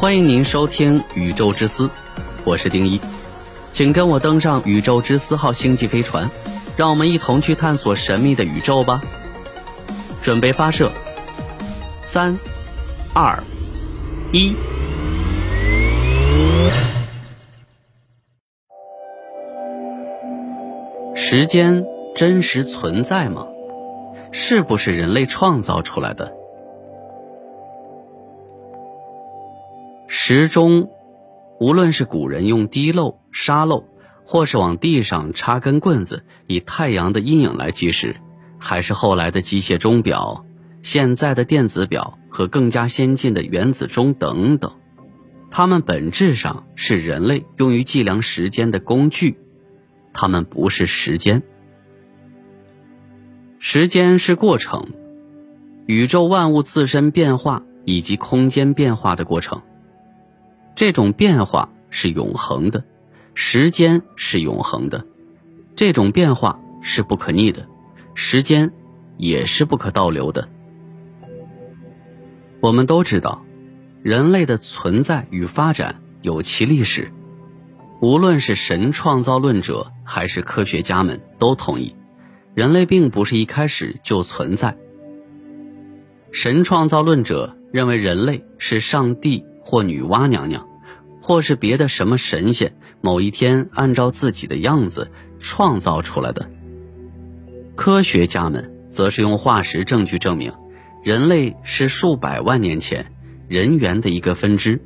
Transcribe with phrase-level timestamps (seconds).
[0.00, 1.88] 欢迎您收听《宇宙之思》，
[2.44, 3.00] 我是丁一，
[3.72, 6.30] 请跟我登上宇宙之思号星际飞船，
[6.76, 9.02] 让我们一同去探索神秘的宇宙吧。
[10.22, 10.92] 准备发射，
[12.00, 12.38] 三、
[13.12, 13.42] 二、
[14.30, 14.54] 一。
[21.16, 21.84] 时间
[22.14, 23.48] 真实存在吗？
[24.30, 26.34] 是不是人类创造出来的？
[30.30, 30.90] 时钟，
[31.58, 33.88] 无论是古人用滴漏、沙漏，
[34.26, 38.16] 或是往地上插根棍子，以太阳的阴影来计时，
[38.58, 40.44] 还是后来的机械钟表、
[40.82, 44.72] 现在的电子表和更加先进的原子钟等等，
[45.50, 49.38] 它们本质上是人类用于计量时间的工具，
[50.12, 51.42] 它们不是时间。
[53.58, 54.88] 时间是过程，
[55.86, 59.62] 宇宙万物自身变化以及空间变化的过程。
[60.78, 62.84] 这种变化是永恒的，
[63.34, 65.04] 时间是永恒的，
[65.74, 67.66] 这种变化是不可逆的，
[68.14, 68.70] 时间
[69.16, 70.48] 也是不可倒流的。
[72.60, 73.44] 我们都知道，
[74.04, 77.10] 人类的存在与发展有其历史，
[78.00, 81.96] 无论是神创造论者还是科学家们都同意，
[82.54, 84.76] 人类并不是一开始就存在。
[86.30, 90.67] 神创造论者认为人类是上帝或女娲娘娘。
[91.28, 92.72] 或是别的什么神仙，
[93.02, 96.48] 某一天按照自己的样子创造出来的。
[97.76, 100.54] 科学家们则是用化石证据证明，
[101.04, 103.12] 人类是数百万年前
[103.46, 104.80] 人猿的一个分支，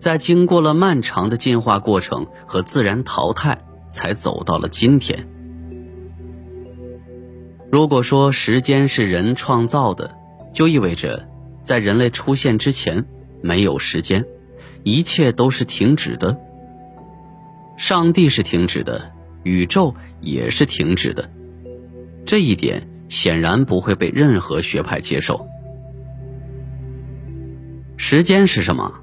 [0.00, 5.28] 在经过了漫长的进化过程和自然淘汰，才走到了今天。
[7.70, 10.12] 如果说时间是人创造的，
[10.52, 11.28] 就意味着
[11.62, 13.06] 在人类出现之前
[13.42, 14.26] 没有时间。
[14.86, 16.38] 一切都是停止的，
[17.76, 19.10] 上帝是停止的，
[19.42, 21.28] 宇宙也是停止的，
[22.24, 25.48] 这一点显然不会被任何学派接受。
[27.96, 29.00] 时间是什么？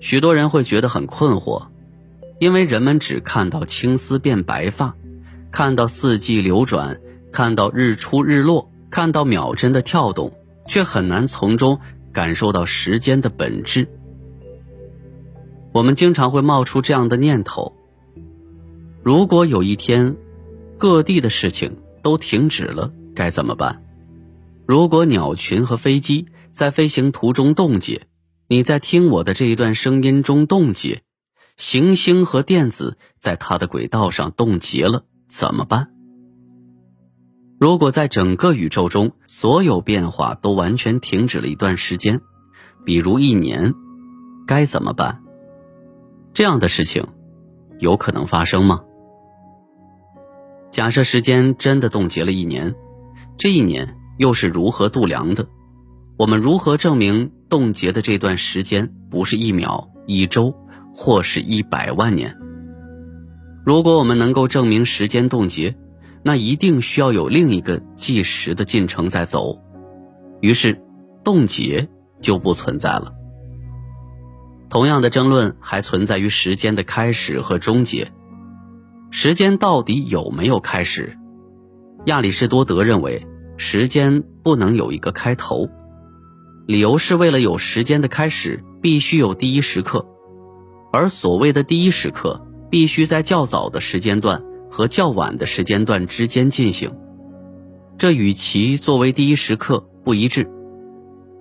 [0.00, 1.66] 许多人会觉得很困惑，
[2.40, 4.94] 因为人们只看到青丝变白发，
[5.50, 6.98] 看到四季流转，
[7.30, 10.32] 看到日出日落，看到秒针的跳动，
[10.66, 11.80] 却很难从中
[12.14, 13.86] 感受到时间的本质。
[15.72, 17.72] 我们经常会冒出这样的念头：
[19.02, 20.16] 如果有一天，
[20.78, 23.82] 各地的事情都停止了，该怎么办？
[24.66, 28.06] 如果鸟群和飞机在飞行途中冻结，
[28.48, 31.02] 你在听我的这一段声音中冻结，
[31.56, 35.88] 行星和电子在它的轨道上冻结了，怎么办？
[37.58, 42.20] 如果在整个宇宙中所有变化都完全停止了一段时间，
[42.84, 43.72] 比如一年，
[44.46, 45.22] 该怎么办？
[46.34, 47.06] 这样的事情
[47.78, 48.82] 有可能发生吗？
[50.70, 52.74] 假设时间真的冻结了一年，
[53.36, 55.46] 这一年又是如何度量的？
[56.16, 60.54] 我们如何证明冻结的这段时间不是一秒、一周，
[60.94, 62.38] 或是一百万年？
[63.66, 65.76] 如果我们能够证明时间冻结，
[66.22, 69.60] 那一定需要有另一个计时的进程在走，
[70.40, 70.80] 于是
[71.22, 71.88] 冻结
[72.20, 73.12] 就不存在了。
[74.72, 78.10] 同样的争论还存在于时间的开始和终结。
[79.10, 81.18] 时间到底有没有开始？
[82.06, 83.26] 亚里士多德认为，
[83.58, 85.68] 时间不能有一个开头，
[86.66, 90.06] 理由是为了有时间的开始，必须有第一时刻，
[90.90, 92.40] 而所谓的第一时刻，
[92.70, 96.90] 必须在较早的时间段和较晚的时间段之间进行。
[97.98, 100.50] 这与其作为第一时刻不一致，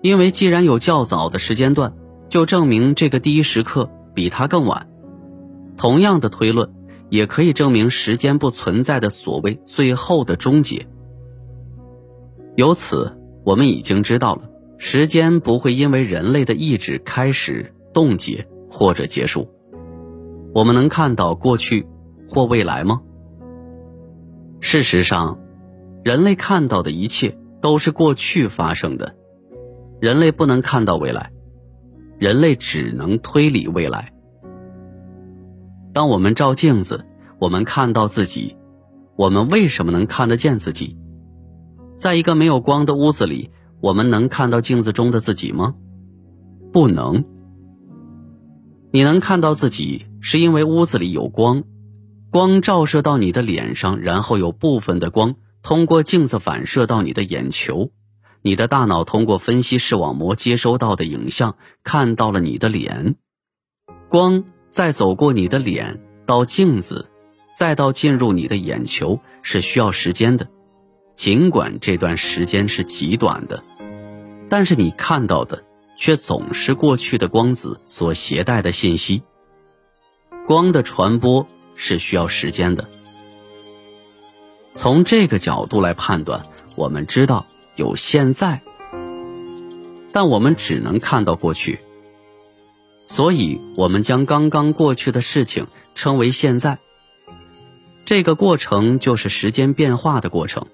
[0.00, 1.92] 因为既然有较早的时间段。
[2.28, 4.88] 就证明这个第一时刻比它更晚。
[5.76, 6.70] 同样的推论
[7.08, 10.86] 也可以证明时间不存在的所谓最后的终结。
[12.56, 14.42] 由此，我们已经知道了
[14.76, 19.48] 时间不会因为人类的意志开始冻结或者结束。
[20.54, 21.86] 我们能看到过去
[22.28, 23.02] 或未来吗？
[24.60, 25.38] 事实上，
[26.02, 29.14] 人类看到的一切都是过去发生的。
[30.00, 31.30] 人类不能看到未来。
[32.18, 34.12] 人类只能推理未来。
[35.92, 37.04] 当我们照镜子，
[37.38, 38.56] 我们看到自己，
[39.16, 40.96] 我们为什么能看得见自己？
[41.96, 43.50] 在一个没有光的屋子里，
[43.80, 45.74] 我们能看到镜子中的自己吗？
[46.72, 47.24] 不能。
[48.90, 51.64] 你能看到自己，是因为屋子里有光，
[52.30, 57.90] 光照射到你的脸上，然后有部分的光通过镜子反射到你的眼球，
[58.48, 63.14] 你的大脑通过分析视网膜接收到的影像，看到了你的脸。
[64.08, 67.10] 光再走过你的脸到镜子，
[67.54, 70.48] 再到进入你的眼球，是需要时间的。
[71.14, 73.62] 尽管这段时间是极短的，
[74.48, 75.62] 但是你看到的
[75.94, 79.22] 却总是过去的光子所携带的信息。
[80.46, 82.88] 光的传播是需要时间的。
[84.74, 86.46] 从这个角度来判断，
[86.76, 87.44] 我们知道
[87.78, 88.60] 有现在，
[90.10, 91.78] 但我们只能看到过去，
[93.06, 96.78] 所以我们将刚刚过去的事情称为现在。
[98.04, 100.66] 这个过程就是时间变化的过程。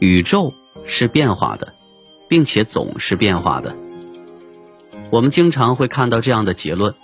[0.00, 0.54] 宇宙
[0.86, 1.74] 是变化的，
[2.30, 3.76] 并且总是变化的。
[5.10, 6.94] 我们经常会看到这样的结论：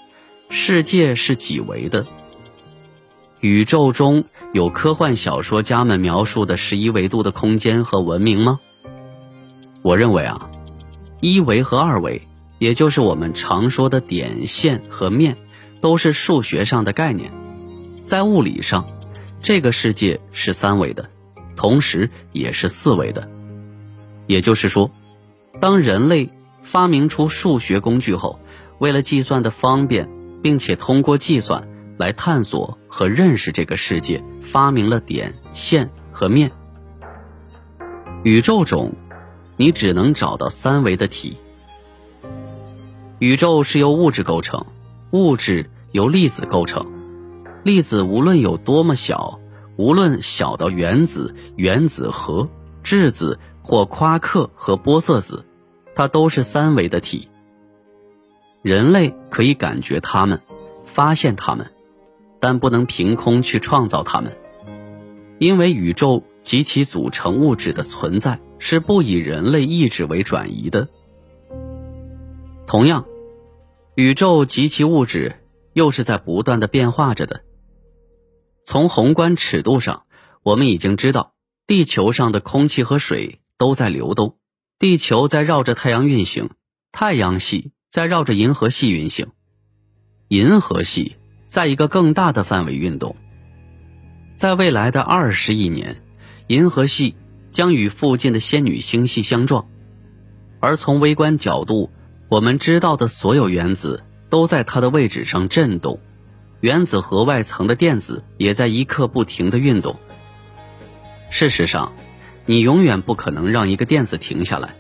[0.49, 2.07] 世界是几维的。
[3.41, 8.59] 宇宙中有科幻小说家们描述的十一维度的空间和文明吗？
[9.83, 10.51] 我认为啊，
[11.21, 12.23] 一维和二维，
[12.59, 15.37] 也就是我们常说的点、线和面，
[15.81, 17.31] 都是数学上的概念。
[18.03, 18.89] 在物理上，
[19.41, 21.09] 这个世界是三维的，
[21.55, 23.31] 同时也是四维的。
[24.27, 24.91] 也就是说，
[25.61, 26.31] 当人类
[26.63, 28.41] 发明出数学工具后，
[28.81, 30.11] 为了计算的方便，
[30.43, 31.69] 并且通过计算。
[31.99, 36.53] 来探索和认识这个世界，发明了点、线和面。
[38.23, 38.93] 宇宙中，
[39.57, 41.37] 你只能找到三维的体。
[43.19, 44.65] 宇宙是由物质构成，
[45.11, 46.87] 物质由粒子构成。
[47.65, 49.41] 粒子无论有多么小，
[49.77, 52.49] 无论小到原子、原子核、
[52.85, 55.45] 质子或夸克和玻色子，
[55.97, 57.29] 它都是三维的体。
[58.63, 60.41] 人类可以感觉它们，
[60.85, 61.69] 发现它们。
[62.41, 64.37] 但不能凭空去创造它们，
[65.39, 70.89] 因为宇宙及其组成物质的存在是不以人类意志为转移的。
[72.67, 73.07] 同样，
[73.95, 75.37] 宇宙及其物质
[75.73, 77.43] 又是在不断的变化着的。
[78.65, 80.05] 从宏观尺度上，
[80.43, 81.33] 我们已经知道，
[81.67, 84.37] 地球上的空气和水都在流动，
[84.79, 86.51] 地球在绕着太阳运行，
[86.93, 89.29] 太阳系在绕着银河系运行，
[90.29, 91.17] 银河系。
[91.49, 93.17] 在一个更大的范围运动，
[94.37, 96.03] 在未来的二十亿年，
[96.47, 97.17] 银河系
[97.51, 99.67] 将与附近的仙女星系相撞，
[100.61, 101.91] 而从微观角度，
[102.29, 106.01] 我们知道的所有原子都在它的位置上振动，
[106.61, 109.97] 原子核外层的电子也在一刻不停的运动。
[111.31, 111.95] 事实上，
[112.45, 114.75] 你永远不可能让一个电子停下来，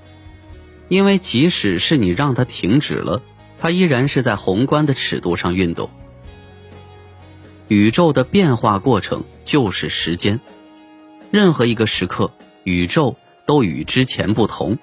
[0.88, 3.22] 因为即使是你让它停止了，
[3.58, 5.88] 它依然是在宏观的尺度上运动。
[7.68, 10.40] 宇宙的变化过程就是时间，
[11.30, 12.32] 任何一个时刻，
[12.64, 14.78] 宇宙都与之前不同，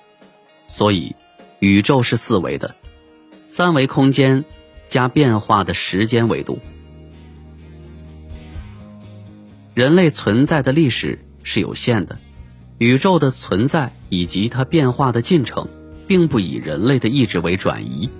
[0.67, 1.15] 所以
[1.59, 2.75] 宇宙是四维的，
[3.47, 4.45] 三维空间
[4.87, 6.59] 加变化的时间维度。
[9.73, 12.19] 人类存在的历史是有限的，
[12.77, 15.67] 宇宙的存在以及它变化的进程，
[16.07, 18.11] 并不以人类的意志为转移。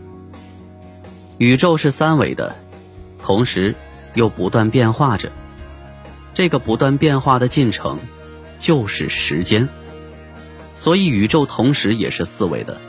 [1.38, 2.56] 宇宙是三维的，
[3.20, 3.76] 同时。
[4.16, 5.32] 又不断变化着，
[6.34, 8.00] 这个不断变化的进程，
[8.60, 9.70] 就是时间。
[10.76, 12.82] 所以宇宙同时也是四维的。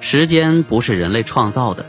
[0.00, 1.86] 时间不是人类创造的，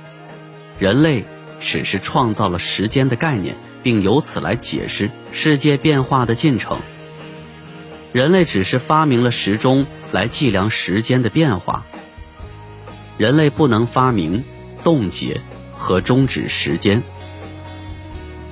[0.80, 1.26] 人类
[1.60, 6.80] 只是创造了时间的概念，并由此来解释世界变化的进程。
[8.12, 11.86] 人类只是发明了时钟来计量时间的变化。
[13.18, 14.44] 人类不能发明、
[14.84, 15.42] 冻结
[15.76, 17.02] 和终止时间。